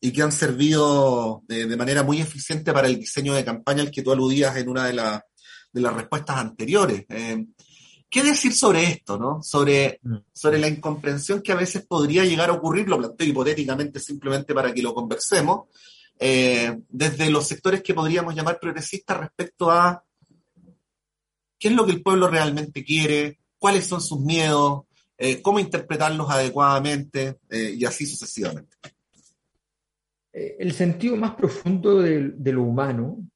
y 0.00 0.12
que 0.12 0.22
han 0.22 0.30
servido 0.30 1.42
de, 1.48 1.66
de 1.66 1.76
manera 1.76 2.04
muy 2.04 2.20
eficiente 2.20 2.72
para 2.72 2.86
el 2.86 3.00
diseño 3.00 3.34
de 3.34 3.44
campaña 3.44 3.82
al 3.82 3.90
que 3.90 4.02
tú 4.02 4.12
aludías 4.12 4.56
en 4.56 4.68
una 4.68 4.86
de, 4.86 4.92
de 4.92 5.80
las 5.80 5.94
respuestas 5.94 6.36
anteriores. 6.36 7.04
¿Qué 8.14 8.22
decir 8.22 8.52
sobre 8.52 8.84
esto, 8.84 9.18
no? 9.18 9.42
Sobre, 9.42 9.98
mm. 10.04 10.18
sobre 10.32 10.60
la 10.60 10.68
incomprensión 10.68 11.42
que 11.42 11.50
a 11.50 11.56
veces 11.56 11.84
podría 11.84 12.24
llegar 12.24 12.48
a 12.48 12.52
ocurrir, 12.52 12.88
lo 12.88 12.96
planteo 12.96 13.26
hipotéticamente 13.26 13.98
simplemente 13.98 14.54
para 14.54 14.72
que 14.72 14.82
lo 14.82 14.94
conversemos, 14.94 15.66
eh, 16.20 16.78
desde 16.88 17.28
los 17.28 17.44
sectores 17.44 17.82
que 17.82 17.92
podríamos 17.92 18.36
llamar 18.36 18.60
progresistas 18.60 19.18
respecto 19.18 19.68
a 19.68 20.04
qué 21.58 21.66
es 21.66 21.74
lo 21.74 21.84
que 21.84 21.90
el 21.90 22.04
pueblo 22.04 22.28
realmente 22.28 22.84
quiere, 22.84 23.40
cuáles 23.58 23.84
son 23.84 24.00
sus 24.00 24.20
miedos, 24.20 24.84
eh, 25.18 25.42
cómo 25.42 25.58
interpretarlos 25.58 26.30
adecuadamente 26.30 27.40
eh, 27.50 27.74
y 27.76 27.84
así 27.84 28.06
sucesivamente. 28.06 28.76
El 30.32 30.72
sentido 30.72 31.16
más 31.16 31.34
profundo 31.34 32.00
de, 32.00 32.52
lo 32.52 32.62
humano, 32.62 33.28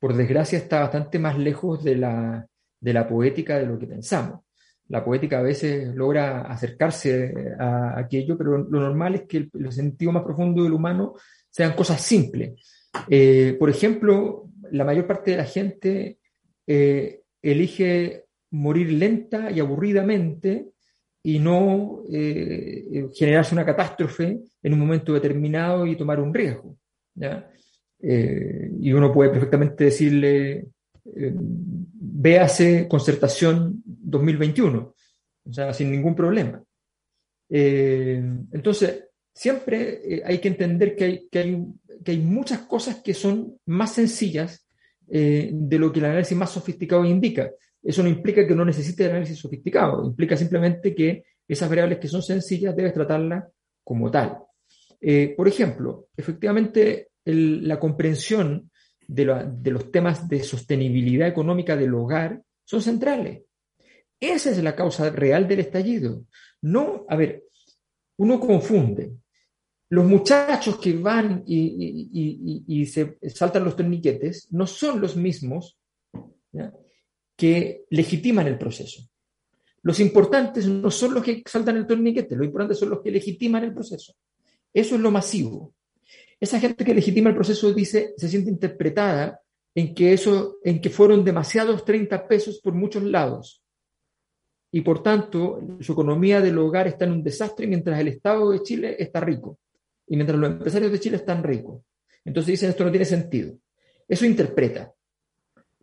por 0.00 0.16
desgracia, 0.16 0.58
está 0.58 0.80
bastante 0.80 1.20
más 1.20 1.38
lejos 1.38 1.84
de 1.84 1.96
la, 1.96 2.48
de 2.82 2.92
la 2.92 3.08
poética 3.08 3.58
de 3.58 3.66
lo 3.66 3.78
que 3.78 3.86
pensamos. 3.86 4.40
La 4.88 5.04
poética 5.04 5.38
a 5.38 5.42
veces 5.42 5.94
logra 5.94 6.42
acercarse 6.42 7.32
a 7.58 7.98
aquello, 7.98 8.36
pero 8.36 8.58
lo 8.58 8.80
normal 8.80 9.14
es 9.14 9.22
que 9.22 9.48
el, 9.54 9.72
sentido 9.72 10.12
más 10.12 10.24
profundo 10.24 10.64
del 10.64 10.72
humano 10.72 11.14
sean 11.48 11.74
cosas 11.74 12.02
simples. 12.02 12.60
Eh, 13.08 13.56
por 13.58 13.70
ejemplo, 13.70 14.50
la 14.70 14.84
mayor 14.84 15.06
parte 15.06 15.30
de 15.30 15.36
la 15.36 15.44
gente 15.44 16.18
eh, 16.66 17.22
elige 17.40 18.24
morir 18.50 18.92
lenta 18.92 19.50
y 19.50 19.60
aburridamente 19.60 20.66
y 21.22 21.38
no 21.38 22.02
eh, 22.12 23.08
generarse 23.14 23.54
una 23.54 23.64
catástrofe 23.64 24.40
en 24.62 24.72
un 24.72 24.80
momento 24.80 25.14
determinado 25.14 25.86
y 25.86 25.96
tomar 25.96 26.20
un 26.20 26.34
riesgo. 26.34 26.76
y 28.04 28.92
uno 28.92 29.12
puede 29.12 29.30
perfectamente 29.30 29.84
decirle, 29.84 30.66
véase 31.04 32.86
concertación 32.88 33.82
2021, 33.84 34.94
o 35.44 35.52
sea, 35.52 35.72
sin 35.72 35.90
ningún 35.90 36.14
problema. 36.14 36.62
Eh, 37.48 38.22
entonces, 38.52 39.08
siempre 39.32 40.00
eh, 40.04 40.22
hay 40.24 40.38
que 40.38 40.48
entender 40.48 40.96
que 40.96 41.04
hay, 41.04 41.28
que, 41.28 41.38
hay, 42.06 42.18
muchas 42.18 42.60
cosas 42.60 43.02
que 43.02 43.14
son 43.14 43.58
más 43.66 43.92
sencillas 43.92 44.66
eh, 45.08 45.50
de 45.52 45.78
lo 45.78 45.92
que 45.92 45.98
el 45.98 46.06
análisis 46.06 46.36
más 46.36 46.50
sofisticado 46.50 47.04
indica. 47.04 47.50
Eso 47.82 48.02
no 48.02 48.08
implica 48.08 48.46
que 48.46 48.54
no 48.54 48.64
necesite 48.64 49.04
el 49.04 49.10
análisis 49.10 49.38
sofisticado, 49.38 50.04
implica 50.06 50.36
simplemente 50.36 50.94
que 50.94 51.24
esas 51.46 51.68
variables 51.68 51.98
que 51.98 52.08
son 52.08 52.22
sencillas 52.22 52.74
debes 52.74 52.94
tratarlas 52.94 53.44
como 53.84 54.10
tal. 54.10 54.38
por 55.36 55.48
ejemplo, 55.48 56.06
efectivamente, 56.16 57.08
la 57.24 57.78
comprensión 57.78 58.70
de, 59.08 59.70
los 59.70 59.90
temas 59.90 60.28
de 60.28 60.42
sostenibilidad 60.42 61.28
económica 61.28 61.76
del 61.76 61.94
hogar 61.94 62.42
son 62.64 62.82
centrales. 62.82 63.42
Esa 64.18 64.50
es 64.50 64.62
la 64.62 64.76
causa 64.76 65.10
real 65.10 65.48
del 65.48 65.60
estallido. 65.60 66.24
No, 66.62 67.04
a 67.08 67.16
ver, 67.16 67.44
uno 68.18 68.38
confunde. 68.38 69.12
Los 69.90 70.06
muchachos 70.06 70.78
que 70.78 70.96
van 70.96 71.42
y, 71.46 72.86
se 72.86 73.18
saltan 73.28 73.64
los 73.64 73.76
torniquetes 73.76 74.48
no 74.52 74.66
son 74.66 75.00
los 75.00 75.16
mismos 75.16 75.78
que 77.36 77.84
legitiman 77.90 78.46
el 78.46 78.58
proceso. 78.58 79.02
Los 79.82 79.98
importantes 79.98 80.66
no 80.66 80.90
son 80.90 81.14
los 81.14 81.24
que 81.24 81.42
saltan 81.44 81.76
el 81.76 81.86
torniquete, 81.86 82.36
los 82.36 82.46
importantes 82.46 82.78
son 82.78 82.90
los 82.90 83.02
que 83.02 83.10
legitiman 83.10 83.64
el 83.64 83.74
proceso. 83.74 84.14
Eso 84.72 84.94
es 84.94 85.00
lo 85.00 85.10
masivo. 85.10 85.74
Esa 86.42 86.58
gente 86.58 86.84
que 86.84 86.92
legitima 86.92 87.28
el 87.28 87.36
proceso 87.36 87.72
dice, 87.72 88.14
se 88.16 88.28
siente 88.28 88.50
interpretada 88.50 89.40
en 89.76 89.94
que 89.94 90.12
eso, 90.12 90.58
en 90.64 90.80
que 90.80 90.90
fueron 90.90 91.24
demasiados 91.24 91.84
30 91.84 92.26
pesos 92.26 92.60
por 92.60 92.74
muchos 92.74 93.04
lados. 93.04 93.62
Y 94.72 94.80
por 94.80 95.04
tanto, 95.04 95.60
su 95.78 95.92
economía 95.92 96.40
del 96.40 96.58
hogar 96.58 96.88
está 96.88 97.04
en 97.04 97.12
un 97.12 97.22
desastre 97.22 97.68
mientras 97.68 98.00
el 98.00 98.08
Estado 98.08 98.50
de 98.50 98.60
Chile 98.64 98.96
está 98.98 99.20
rico. 99.20 99.60
Y 100.08 100.16
mientras 100.16 100.36
los 100.36 100.50
empresarios 100.50 100.90
de 100.90 100.98
Chile 100.98 101.18
están 101.18 101.44
ricos. 101.44 101.80
Entonces 102.24 102.50
dicen, 102.50 102.70
esto 102.70 102.84
no 102.84 102.90
tiene 102.90 103.06
sentido. 103.06 103.56
Eso 104.08 104.26
interpreta. 104.26 104.92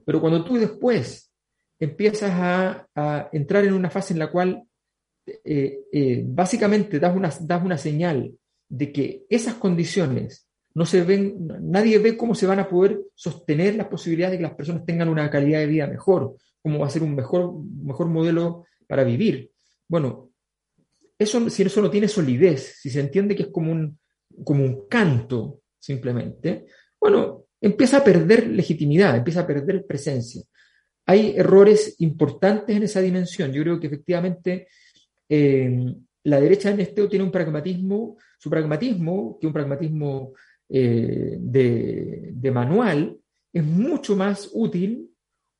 Pero 0.04 0.20
cuando 0.20 0.44
tú 0.44 0.58
después 0.58 1.32
empiezas 1.80 2.32
a, 2.34 3.30
entrar 3.32 3.64
en 3.64 3.76
una 3.76 3.90
fase 3.90 4.12
en 4.12 4.20
la 4.20 4.30
cual 4.30 4.62
eh, 5.26 5.80
eh, 5.90 6.22
básicamente 6.28 7.00
das 7.00 7.16
una, 7.16 7.30
das 7.40 7.64
una 7.64 7.78
señal 7.78 8.38
de 8.68 8.92
que 8.92 9.26
esas 9.30 9.54
condiciones 9.54 10.48
no 10.74 10.86
se 10.86 11.04
ven, 11.04 11.48
nadie 11.62 12.00
ve 12.00 12.16
cómo 12.16 12.36
se 12.36 12.46
van 12.46 12.60
a 12.60 12.70
poder 12.70 13.02
sostener 13.16 13.76
las 13.76 13.88
posibilidades 13.88 14.34
de 14.34 14.38
que 14.38 14.50
las 14.50 14.56
personas 14.56 14.86
tengan 14.86 15.10
una 15.10 15.30
calidad 15.30 15.60
de 15.60 15.68
vida 15.68 15.88
mejor, 15.88 16.36
cómo 16.62 16.80
va 16.80 16.88
a 16.88 16.92
ser 16.92 17.04
un 17.04 17.16
mejor, 17.16 17.54
mejor 17.84 18.08
modelo 18.08 18.66
para 18.88 19.04
vivir. 19.04 19.52
Bueno, 19.88 20.32
eso, 21.18 21.50
si 21.50 21.64
eso 21.64 21.82
no 21.82 21.90
tiene 21.90 22.08
solidez, 22.08 22.78
si 22.80 22.90
se 22.90 23.00
entiende 23.00 23.36
que 23.36 23.44
es 23.44 23.50
como 23.50 23.72
un, 23.72 24.00
como 24.44 24.64
un 24.64 24.88
canto 24.88 25.62
simplemente, 25.78 26.68
bueno, 27.00 27.46
empieza 27.60 27.98
a 27.98 28.04
perder 28.04 28.48
legitimidad, 28.48 29.16
empieza 29.16 29.42
a 29.42 29.48
perder 29.48 29.86
presencia. 29.86 30.44
Hay 31.06 31.34
errores 31.36 31.96
importantes 32.00 32.76
en 32.76 32.84
esa 32.84 33.02
dimensión. 33.02 33.52
Yo 33.52 33.64
creo 33.64 33.80
que 33.80 33.88
efectivamente 33.88 34.68
eh, 35.28 35.94
la 36.24 36.40
derecha 36.40 36.70
en 36.70 36.82
este 36.82 37.08
tiene 37.08 37.26
un 37.26 37.32
pragmatismo, 37.32 38.18
su 38.38 38.50
pragmatismo, 38.50 39.38
que 39.40 39.48
es 39.48 39.50
un 39.50 39.54
pragmatismo 39.54 40.34
eh, 40.70 41.38
de, 41.40 42.52
manual 42.52 43.18
es 43.52 43.64
mucho 43.64 44.16
más 44.16 44.50
útil 44.54 45.10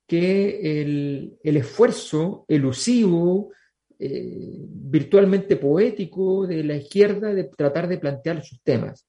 que 0.06 0.80
el, 0.82 1.38
esfuerzo 1.42 2.44
elusivo, 2.48 3.52
eh, 3.98 4.56
virtualmente 4.68 5.56
poético 5.56 6.46
de 6.46 6.64
la 6.64 6.76
izquierda 6.76 7.34
de 7.34 7.44
tratar 7.44 7.88
de 7.88 7.98
plantear 7.98 8.42
sus 8.44 8.62
temas. 8.62 9.06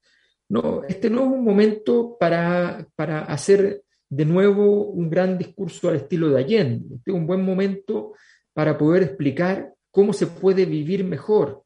No, 0.49 0.83
este 0.87 1.09
no 1.09 1.21
es 1.21 1.27
un 1.27 1.43
momento 1.43 2.17
para, 2.19 2.87
para 2.95 3.21
hacer 3.21 3.83
de 4.09 4.25
nuevo 4.25 4.87
un 4.87 5.09
gran 5.09 5.37
discurso 5.37 5.89
al 5.89 5.95
estilo 5.95 6.29
de 6.29 6.39
Allende. 6.39 6.95
Este 6.95 7.11
es 7.11 7.15
un 7.15 7.25
buen 7.25 7.43
momento 7.43 8.13
para 8.53 8.77
poder 8.77 9.03
explicar 9.03 9.73
cómo 9.91 10.13
se 10.13 10.27
puede 10.27 10.65
vivir 10.65 11.03
mejor, 11.03 11.63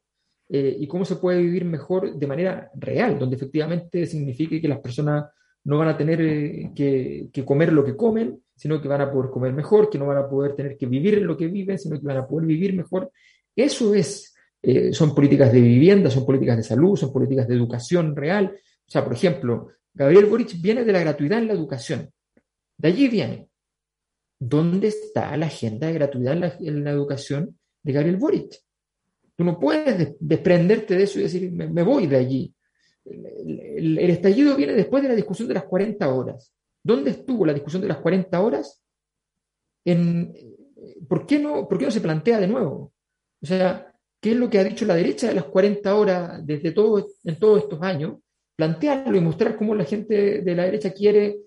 eh, 0.48 0.76
y 0.78 0.86
cómo 0.86 1.04
se 1.04 1.16
puede 1.16 1.40
vivir 1.40 1.64
mejor 1.64 2.16
de 2.16 2.26
manera 2.26 2.70
real, 2.74 3.18
donde 3.18 3.36
efectivamente 3.36 4.06
signifique 4.06 4.60
que 4.60 4.68
las 4.68 4.78
personas 4.78 5.24
no 5.64 5.78
van 5.78 5.88
a 5.88 5.98
tener 5.98 6.20
eh, 6.20 6.70
que, 6.74 7.44
comer 7.44 7.72
lo 7.72 7.84
que 7.84 7.96
comen, 7.96 8.40
sino 8.54 8.80
que 8.80 8.86
van 8.86 9.00
a 9.00 9.10
poder 9.10 9.30
comer 9.30 9.52
mejor, 9.52 9.90
que 9.90 9.98
no 9.98 10.06
van 10.06 10.18
a 10.18 10.28
poder 10.28 10.54
tener 10.54 10.76
que 10.76 10.86
vivir 10.86 11.20
lo 11.22 11.36
que 11.36 11.48
viven, 11.48 11.78
sino 11.78 11.98
que 11.98 12.06
van 12.06 12.18
a 12.18 12.26
poder 12.26 12.46
vivir 12.46 12.76
mejor. 12.76 13.10
Eso 13.54 13.92
es, 13.92 14.34
eh, 14.62 14.92
son 14.92 15.14
políticas 15.14 15.52
de 15.52 15.60
vivienda, 15.60 16.10
son 16.10 16.24
políticas 16.24 16.56
de 16.56 16.62
salud, 16.62 16.96
son 16.96 17.12
políticas 17.12 17.48
de 17.48 17.54
educación 17.54 18.14
real. 18.14 18.52
O 18.54 18.90
sea, 18.90 19.02
por 19.02 19.14
ejemplo, 19.14 19.68
Gabriel 19.92 20.26
Boric 20.26 20.60
viene 20.62 20.84
de 20.84 20.92
la 20.92 21.00
gratuidad 21.00 21.40
en 21.40 21.48
la 21.48 21.54
educación. 21.54 22.12
De 22.78 22.88
allí 22.88 23.08
viene. 23.08 23.48
¿Dónde 24.38 24.88
está 24.88 25.36
la 25.36 25.46
agenda 25.46 25.88
de 25.88 25.94
gratuidad 25.94 26.56
en 26.60 26.84
la 26.84 26.90
educación 26.90 27.58
de 27.82 27.92
Gabriel 27.92 28.18
Boric? 28.18 28.65
Tú 29.36 29.44
no 29.44 29.60
puedes 29.60 30.16
desprenderte 30.18 30.96
de 30.96 31.02
eso 31.02 31.18
y 31.18 31.24
decir, 31.24 31.52
me, 31.52 31.82
voy 31.82 32.06
de 32.06 32.16
allí. 32.16 32.54
El, 33.04 33.98
estallido 33.98 34.56
viene 34.56 34.72
después 34.72 35.02
de 35.02 35.10
la 35.10 35.14
discusión 35.14 35.46
de 35.48 35.54
las 35.54 35.64
40 35.64 36.12
horas. 36.12 36.52
¿Dónde 36.82 37.10
estuvo 37.10 37.44
la 37.44 37.52
discusión 37.52 37.82
de 37.82 37.88
las 37.88 37.98
40 37.98 38.40
horas? 38.40 38.82
En, 39.84 40.32
¿por, 41.08 41.26
qué 41.26 41.38
no, 41.38 41.68
¿Por 41.68 41.78
qué 41.78 41.84
no 41.84 41.90
se 41.90 42.00
plantea 42.00 42.40
de 42.40 42.48
nuevo? 42.48 42.92
O 43.42 43.46
sea, 43.46 43.92
¿qué 44.20 44.30
es 44.30 44.36
lo 44.36 44.48
que 44.48 44.58
ha 44.58 44.64
dicho 44.64 44.86
la 44.86 44.94
derecha 44.94 45.28
de 45.28 45.34
las 45.34 45.44
40 45.44 45.94
horas 45.94 46.46
desde 46.46 46.72
todo, 46.72 47.06
en 47.24 47.38
todos 47.38 47.62
estos 47.62 47.82
años? 47.82 48.18
Plantearlo 48.56 49.16
y 49.18 49.20
mostrar 49.20 49.56
cómo 49.56 49.74
la 49.74 49.84
gente 49.84 50.40
de 50.40 50.54
la 50.54 50.64
derecha 50.64 50.92
quiere 50.92 51.40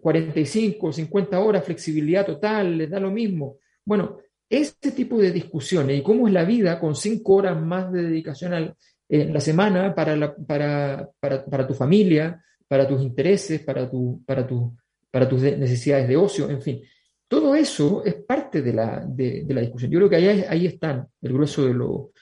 45 0.00 0.86
o 0.86 0.92
50 0.92 1.38
horas, 1.38 1.64
flexibilidad 1.64 2.26
total, 2.26 2.76
les 2.76 2.90
da 2.90 2.98
lo 2.98 3.12
mismo. 3.12 3.58
Bueno, 3.84 4.18
este 4.48 4.92
tipo 4.92 5.18
de 5.18 5.32
discusiones 5.32 5.98
y 5.98 6.02
cómo 6.02 6.28
es 6.28 6.34
la 6.34 6.44
vida 6.44 6.78
con 6.78 6.94
cinco 6.94 7.34
horas 7.34 7.60
más 7.60 7.92
de 7.92 8.02
dedicación 8.02 8.74
en 9.08 9.32
la 9.32 9.40
semana 9.40 9.94
para, 9.94 10.36
para, 10.36 11.08
para, 11.20 11.66
tu 11.66 11.74
familia, 11.74 12.42
para 12.68 12.86
tus 12.86 13.02
intereses, 13.02 13.60
para, 13.62 13.90
tu, 13.90 14.22
para, 14.24 14.46
tu, 14.46 14.76
para 15.10 15.28
tus 15.28 15.42
necesidades 15.42 16.08
de 16.08 16.16
ocio, 16.16 16.48
en 16.50 16.62
fin. 16.62 16.82
Todo 17.28 17.56
eso 17.56 18.04
es 18.04 18.14
parte 18.14 18.62
de 18.62 18.72
la, 18.72 19.04
de, 19.04 19.44
la 19.48 19.60
discusión. 19.60 19.90
Yo 19.90 19.98
creo 19.98 20.10
que 20.10 20.16
ahí, 20.16 20.44
ahí 20.48 20.66
están 20.66 21.08
el 21.20 21.32
grueso 21.32 21.66
de, 21.66 21.74
lo, 21.74 22.12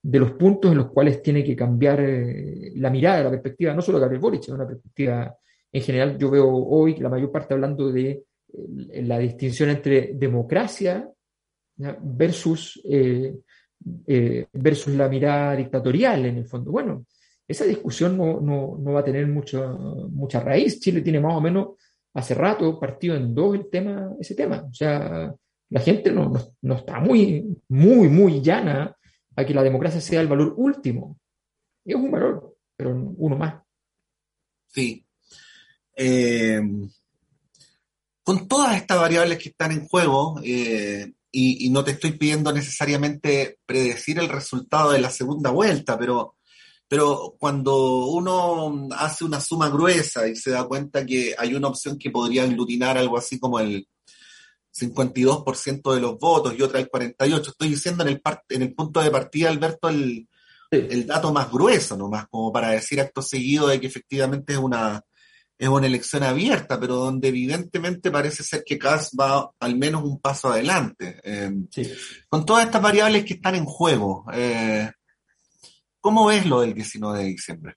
de 0.00 0.18
los 0.20 0.32
puntos 0.32 0.70
en 0.70 0.78
los 0.78 0.90
cuales 0.90 1.20
tiene 1.20 1.42
que 1.42 1.56
cambiar 1.56 2.00
eh, 2.00 2.72
la 2.76 2.90
mirada, 2.90 3.24
la 3.24 3.30
perspectiva, 3.30 3.74
no 3.74 3.82
solo 3.82 3.98
de 3.98 4.02
Gabriel 4.02 4.20
Boric, 4.20 4.42
sino 4.42 4.56
una 4.56 4.68
perspectiva 4.68 5.36
en 5.72 5.82
general. 5.82 6.16
Yo 6.16 6.30
veo 6.30 6.48
hoy 6.48 6.96
la 6.96 7.08
mayor 7.08 7.32
parte 7.32 7.54
hablando 7.54 7.90
de 7.90 8.10
eh, 8.10 9.02
la 9.02 9.18
distinción 9.18 9.70
entre 9.70 10.12
democracia 10.14 11.08
versus, 11.76 12.80
eh, 12.84 13.34
eh, 14.06 14.46
versus 14.52 14.94
la 14.94 15.08
mirada 15.08 15.56
dictatorial 15.56 16.26
en 16.26 16.38
el 16.38 16.46
fondo. 16.46 16.70
Bueno, 16.70 17.06
esa 17.46 17.64
discusión 17.64 18.16
no, 18.16 18.40
no, 18.40 18.78
no 18.78 18.92
va 18.92 19.00
a 19.00 19.04
tener 19.04 19.26
mucho, 19.26 20.08
mucha 20.10 20.40
raíz. 20.40 20.80
Chile 20.80 21.00
tiene 21.00 21.20
más 21.20 21.34
o 21.34 21.40
menos 21.40 21.68
hace 22.14 22.34
rato 22.34 22.78
partido 22.78 23.16
en 23.16 23.34
dos 23.34 23.54
el 23.54 23.68
tema, 23.68 24.12
ese 24.20 24.34
tema. 24.34 24.66
O 24.70 24.74
sea, 24.74 25.34
la 25.70 25.80
gente 25.80 26.12
no, 26.12 26.32
no, 26.60 26.74
está 26.74 27.00
muy, 27.00 27.56
muy, 27.68 28.08
muy 28.08 28.40
llana 28.40 28.96
a 29.34 29.44
que 29.44 29.54
la 29.54 29.62
democracia 29.62 30.00
sea 30.00 30.20
el 30.20 30.28
valor 30.28 30.54
último. 30.56 31.18
Es 31.84 31.94
un 31.94 32.10
valor, 32.10 32.56
pero 32.76 32.90
uno 32.90 33.36
más. 33.36 33.62
Sí. 34.68 35.04
Eh, 35.96 36.60
con 38.22 38.46
todas 38.46 38.76
estas 38.76 38.98
variables 38.98 39.38
que 39.38 39.48
están 39.48 39.72
en 39.72 39.86
juego, 39.88 40.36
y, 41.32 41.70
no 41.70 41.82
te 41.82 41.92
estoy 41.92 42.12
pidiendo 42.12 42.52
necesariamente 42.52 43.58
predecir 43.64 44.18
el 44.18 44.28
resultado 44.28 44.92
de 44.92 45.00
la 45.00 45.10
segunda 45.10 45.50
vuelta, 45.50 45.98
pero, 45.98 46.36
pero 46.86 47.34
cuando 47.38 48.06
uno 48.06 48.88
hace 48.92 49.24
una 49.24 49.40
suma 49.40 49.70
gruesa 49.70 50.28
y 50.28 50.36
se 50.36 50.50
da 50.50 50.64
cuenta 50.64 51.06
que 51.06 51.34
hay 51.38 51.54
una 51.54 51.68
opción 51.68 51.98
que 51.98 52.10
podría 52.10 52.42
aglutinar 52.42 52.98
algo 52.98 53.16
así 53.16 53.40
como 53.40 53.58
el 53.58 53.88
52% 54.78 55.94
de 55.94 56.00
los 56.00 56.18
votos 56.18 56.54
y 56.56 56.62
otra 56.62 56.80
el 56.80 56.90
48%. 56.90 57.48
Estoy 57.48 57.68
diciendo 57.68 58.04
en 58.04 58.10
el, 58.10 58.22
en 58.50 58.62
el 58.62 58.74
punto 58.74 59.00
de 59.00 59.10
partida, 59.10 59.48
Alberto, 59.48 59.88
el, 59.88 60.28
el 60.70 61.06
dato 61.06 61.32
más 61.32 61.50
grueso, 61.50 61.96
nomás, 61.96 62.26
como 62.28 62.52
para 62.52 62.70
decir 62.70 63.00
acto 63.00 63.22
seguido 63.22 63.68
de 63.68 63.80
que 63.80 63.86
efectivamente 63.86 64.52
es 64.52 64.58
una, 64.58 65.02
es 65.62 65.68
una 65.68 65.86
elección 65.86 66.24
abierta, 66.24 66.80
pero 66.80 66.96
donde 66.96 67.28
evidentemente 67.28 68.10
parece 68.10 68.42
ser 68.42 68.64
que 68.64 68.76
CAS 68.76 69.12
va 69.18 69.48
al 69.60 69.76
menos 69.76 70.02
un 70.02 70.18
paso 70.18 70.48
adelante. 70.48 71.20
Eh, 71.22 71.52
con 72.28 72.44
todas 72.44 72.64
estas 72.64 72.82
variables 72.82 73.24
que 73.24 73.34
están 73.34 73.54
en 73.54 73.64
juego, 73.64 74.24
eh, 74.34 74.90
¿cómo 76.00 76.26
ves 76.26 76.46
lo 76.46 76.62
del 76.62 76.74
19 76.74 77.20
de 77.20 77.24
diciembre? 77.26 77.74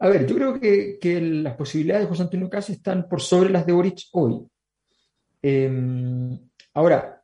A 0.00 0.08
ver, 0.08 0.26
yo 0.26 0.34
creo 0.34 0.58
que, 0.58 1.20
las 1.20 1.54
posibilidades 1.54 2.02
de 2.02 2.08
José 2.08 2.22
Antonio 2.22 2.50
Cas 2.50 2.70
están 2.70 3.08
por 3.08 3.20
sobre 3.20 3.50
las 3.50 3.64
de 3.64 3.72
Boric 3.74 4.00
hoy. 4.10 4.44
Em, 5.40 6.36
ahora, 6.74 7.22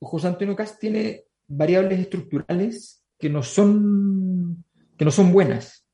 José 0.00 0.26
Antonio 0.26 0.56
Cas 0.56 0.76
tiene 0.80 1.26
variables 1.46 2.00
estructurales 2.00 3.04
que 3.16 3.30
no 3.30 3.44
son, 3.44 4.64
que 4.96 5.04
no 5.04 5.12
son 5.12 5.30
buenas. 5.30 5.84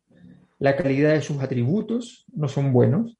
La 0.64 0.76
calidad 0.76 1.12
de 1.12 1.20
sus 1.20 1.42
atributos 1.42 2.24
no 2.32 2.48
son 2.48 2.72
buenos. 2.72 3.18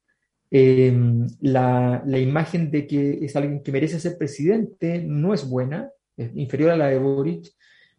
Em, 0.51 1.27
la, 1.43 2.03
imagen 2.07 2.71
de 2.71 2.87
que 2.87 3.19
es 3.23 3.37
alguien 3.37 3.63
que 3.63 3.71
merece 3.71 4.01
ser 4.01 4.17
presidente 4.17 5.03
no 5.07 5.35
es 5.35 5.47
buena, 5.47 5.91
es 6.17 6.35
inferior 6.37 6.71
a 6.71 6.77
la 6.79 6.87
de 6.87 6.99
Boric. 6.99 7.53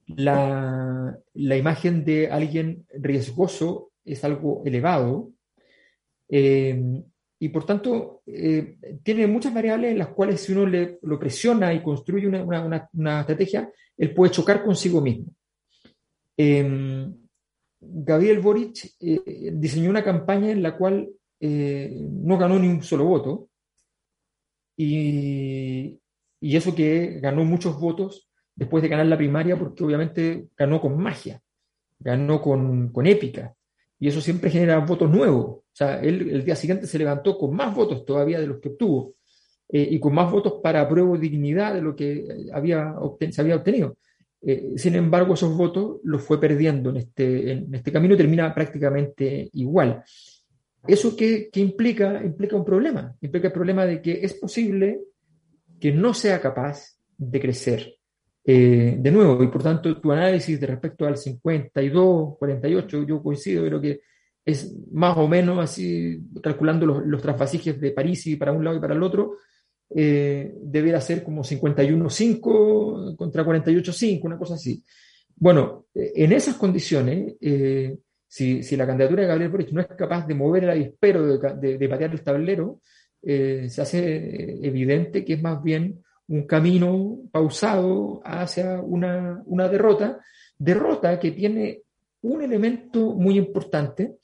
La, 0.08 1.16
la 1.36 1.58
imagen 1.58 2.04
de 2.04 2.28
alguien 2.32 2.88
riesgoso 2.92 3.92
es 4.04 4.24
algo 4.24 4.64
elevado 4.66 5.30
eh, 6.28 7.04
y 7.38 7.50
por 7.50 7.68
tanto 7.68 8.24
eh, 8.26 8.78
tiene 9.04 9.28
muchas 9.28 9.54
variables 9.54 9.92
en 9.92 10.00
las 10.00 10.08
cuales 10.08 10.42
si 10.42 10.54
uno 10.54 10.66
le, 10.66 10.98
lo 11.04 11.20
presiona 11.20 11.72
y 11.72 11.84
construye 11.84 12.26
una, 12.26 13.20
estrategia, 13.20 13.70
él 13.96 14.12
puede 14.12 14.32
chocar 14.32 14.64
consigo 14.64 15.02
mismo. 15.02 15.28
Eh, 16.36 17.12
Gabriel 17.80 18.40
Boric 18.40 18.96
diseñó 19.00 19.90
una 19.90 20.04
campaña 20.04 20.52
en 20.52 20.64
la 20.64 20.76
cual 20.78 21.10
no 21.40 22.38
ganó 22.38 22.58
ni 22.58 22.68
un 22.68 22.82
solo 22.82 23.06
voto 23.06 23.50
y, 24.78 26.00
y 26.40 26.56
eso 26.56 26.74
que 26.74 27.20
ganó 27.22 27.46
muchos 27.46 27.80
votos 27.80 28.30
después 28.56 28.82
de 28.82 28.90
ganar 28.90 29.06
la 29.06 29.18
primaria 29.18 29.58
porque 29.58 29.84
obviamente 29.84 30.48
ganó 30.58 30.82
con 30.82 30.98
magia, 30.98 31.42
ganó 32.00 32.42
con, 32.42 32.90
con 32.90 33.06
épica 33.06 33.56
y 34.00 34.08
eso 34.08 34.22
siempre 34.22 34.50
genera 34.50 34.80
votos 34.80 35.10
nuevos. 35.10 35.46
O 35.46 35.64
sea, 35.72 36.00
él 36.02 36.30
el 36.30 36.46
día 36.46 36.56
siguiente 36.56 36.88
se 36.88 36.98
levantó 36.98 37.38
con 37.38 37.56
más 37.56 37.76
votos 37.76 38.06
todavía 38.06 38.40
de 38.40 38.48
los 38.48 38.60
que 38.60 38.70
obtuvo 38.70 39.16
eh, 39.70 39.88
y 39.92 40.00
con 40.00 40.14
más 40.14 40.32
votos 40.32 40.56
para 40.64 40.88
prueba 40.88 41.14
de 41.14 41.20
dignidad 41.20 41.74
de 41.74 41.82
lo 41.82 41.96
que 41.96 42.48
había 42.54 42.96
se 43.32 43.42
había 43.42 43.58
obtenido. 43.58 43.98
Eh, 44.46 44.74
sin 44.78 44.96
embargo, 44.96 45.34
esos 45.34 45.56
votos 45.58 46.00
los 46.04 46.22
fue 46.22 46.40
perdiendo 46.40 46.92
en 46.92 46.98
este, 46.98 47.52
en 47.52 47.74
este 47.74 47.92
camino 47.92 48.14
y 48.14 48.18
termina 48.18 48.54
prácticamente 48.54 49.50
igual. 49.54 50.04
¿Eso 50.88 51.16
qué, 51.16 51.50
qué, 51.52 51.60
implica? 51.60 52.24
Implica 52.24 52.56
un 52.56 52.64
problema. 52.64 53.16
Implica 53.22 53.48
el 53.48 53.54
problema 53.54 53.86
de 53.86 54.02
que 54.02 54.24
es 54.24 54.36
posible 54.36 55.00
que 55.80 55.92
no 55.92 56.14
sea 56.14 56.40
capaz 56.40 56.98
de 57.18 57.40
crecer 57.40 57.96
eh, 58.48 58.98
de 59.00 59.12
nuevo, 59.12 59.44
y 59.44 59.48
por 59.48 59.64
tanto 59.64 60.00
tu 60.00 60.12
análisis 60.12 60.60
de 60.60 60.68
respecto 60.68 61.08
al 61.08 61.18
52, 61.18 62.38
48, 62.38 63.04
yo 63.04 63.24
coincido, 63.24 63.66
creo 63.66 63.82
que 63.82 64.02
es 64.46 64.72
más 64.92 65.18
o 65.18 65.28
menos 65.28 65.58
así, 65.58 66.22
calculando 66.44 66.86
los, 66.86 67.04
los 67.08 67.24
de 67.24 67.92
París 67.92 68.28
y 68.28 68.36
para 68.36 68.52
un 68.52 68.64
lado 68.64 68.78
y 68.78 68.80
para 68.80 68.94
el 68.94 69.02
otro, 69.02 69.38
eh, 69.90 70.54
debería 70.62 71.02
ser 71.02 71.24
como 71.24 71.44
51-5 71.44 73.16
contra 73.16 73.46
48-5, 73.46 74.24
una 74.24 74.38
cosa 74.38 74.56
así. 74.56 74.84
Bueno, 75.36 75.86
en 75.94 76.32
esas 76.32 76.56
condiciones, 76.56 77.36
eh, 77.42 77.98
si, 78.28 78.64
si, 78.64 78.76
la 78.78 78.88
candidatura 78.88 79.24
de 79.24 79.28
Gabriel 79.28 79.52
Boric 79.52 79.72
no 79.72 79.82
es 79.82 79.88
capaz 79.88 80.26
de 80.26 80.34
mover 80.34 80.64
el 80.64 80.70
avispero, 80.72 81.38
de, 81.38 81.78
de 81.78 81.90
patear 81.90 82.12
el 82.12 82.22
tablero, 82.22 82.80
se 83.22 83.82
hace 83.82 84.60
evidente 84.66 85.26
que 85.26 85.34
es 85.34 85.42
más 85.42 85.62
bien 85.64 86.04
un 86.28 86.48
camino 86.48 87.20
pausado 87.32 88.22
hacia 88.24 88.82
una, 88.82 89.44
derrota, 89.70 90.20
derrota 90.58 91.20
que 91.20 91.32
tiene 91.32 91.82
un 92.22 92.42
elemento 92.42 93.14
muy 93.14 93.38
importante, 93.38 94.16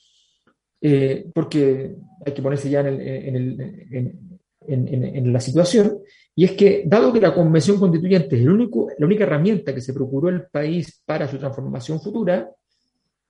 eh, 0.82 1.28
porque 1.34 1.95
hay 2.26 2.34
que 2.34 2.41
ponerse 2.41 2.69
ya 2.69 2.82
en, 2.82 3.62
en, 3.91 4.39
la 4.67 5.39
situación, 5.39 6.00
y 6.36 6.45
es 6.45 6.52
que, 6.52 6.84
dado 6.86 7.12
que 7.12 7.19
la 7.19 7.34
Convención 7.34 7.80
Constituyente 7.80 8.36
es 8.36 8.41
el 8.43 8.50
único, 8.50 8.89
la 8.97 9.06
única 9.06 9.24
herramienta 9.24 9.74
que 9.74 9.82
se 9.82 9.93
procuró 9.93 10.30
el 10.30 10.43
país 10.43 11.02
para 11.06 11.28
su 11.28 11.38
transformación 11.38 12.00
futura, 12.00 12.50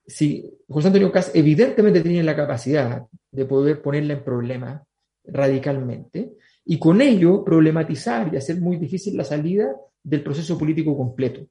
si 0.06 0.50
José 0.68 0.88
Antonio 0.88 1.12
Cas 1.12 1.30
evidentemente 1.34 2.00
tiene 2.00 2.22
la 2.22 2.36
capacidad 2.36 3.06
de 3.30 3.44
poder 3.44 3.80
ponerla 3.80 4.14
en 4.14 4.24
problema 4.24 4.84
radicalmente, 5.24 6.32
y 6.64 6.78
con 6.78 7.00
ello 7.00 7.44
problematizar 7.44 8.32
y 8.32 8.36
hacer 8.36 8.60
muy 8.60 8.76
difícil 8.76 9.16
la 9.16 9.24
salida 9.24 9.74
del 10.02 10.22
proceso 10.22 10.58
político 10.58 10.96
completo. 10.96 11.46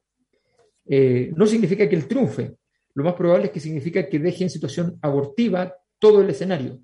Eh, 0.86 1.32
no 1.36 1.46
significa 1.46 1.88
que 1.88 1.96
él 1.96 2.08
triunfe, 2.08 2.56
lo 2.94 3.04
más 3.04 3.14
probable 3.16 3.46
es 3.46 3.52
que 3.52 3.60
significa 3.60 4.08
que 4.08 4.20
deje 4.20 4.44
en 4.44 4.50
situación 4.50 4.98
abortiva 5.02 5.74
todo 6.00 6.22
el 6.22 6.30
escenario, 6.30 6.80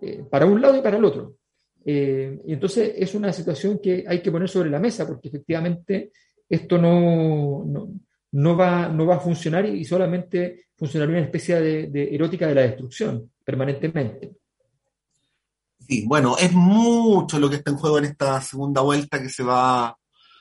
eh, 0.00 0.24
para 0.28 0.46
un 0.46 0.60
lado 0.60 0.76
y 0.78 0.82
para 0.82 0.96
el 0.96 1.04
otro. 1.04 1.36
Eh, 1.84 2.40
y 2.46 2.52
entonces 2.52 2.94
es 2.96 3.14
una 3.14 3.32
situación 3.32 3.78
que 3.82 4.04
hay 4.06 4.22
que 4.22 4.32
poner 4.32 4.48
sobre 4.48 4.70
la 4.70 4.78
mesa, 4.78 5.06
porque 5.06 5.28
efectivamente 5.28 6.12
esto 6.48 6.78
no, 6.78 7.64
no, 8.32 8.56
va, 8.56 8.88
no 8.88 9.06
va 9.06 9.16
a 9.16 9.20
funcionar 9.20 9.66
y 9.66 9.84
solamente 9.84 10.66
funcionaría 10.76 11.16
una 11.16 11.26
especie 11.26 11.60
de, 11.60 11.86
de 11.88 12.14
erótica 12.14 12.46
de 12.46 12.54
la 12.54 12.62
destrucción 12.62 13.30
permanentemente. 13.44 14.32
Sí, 15.86 16.04
bueno, 16.06 16.36
es 16.38 16.52
mucho 16.52 17.38
lo 17.38 17.50
que 17.50 17.56
está 17.56 17.70
en 17.70 17.76
juego 17.76 17.98
en 17.98 18.06
esta 18.06 18.40
segunda 18.40 18.80
vuelta 18.80 19.20
que 19.20 19.28
se 19.28 19.42
va 19.42 19.94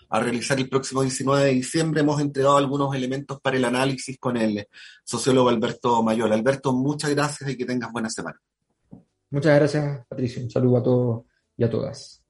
a 0.10 0.20
realizar 0.20 0.58
el 0.58 0.70
próximo 0.70 1.02
19 1.02 1.44
de 1.44 1.52
diciembre. 1.52 2.02
Hemos 2.02 2.22
entregado 2.22 2.56
algunos 2.56 2.96
elementos 2.96 3.42
para 3.42 3.58
el 3.58 3.66
análisis 3.66 4.18
con 4.20 4.38
el 4.38 4.68
sociólogo 5.04 5.50
Alberto 5.50 6.02
Mayor. 6.02 6.32
Alberto, 6.32 6.72
muchas 6.72 7.10
gracias 7.10 7.50
y 7.50 7.58
que 7.58 7.66
tengas 7.66 7.92
buena 7.92 8.10
semana. 8.10 8.40
Muchas 9.32 9.56
gracias, 9.56 10.06
Patricio. 10.08 10.44
Un 10.44 10.52
saludo 10.52 10.78
a 10.78 10.84
todos 10.84 11.26
y 11.64 11.66
a 11.66 11.70
todas. 11.70 12.23